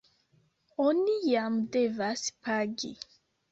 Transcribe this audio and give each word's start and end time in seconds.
Oni 0.85 1.17
jam 1.33 1.61
devas 1.77 2.25
pagi? 2.49 2.93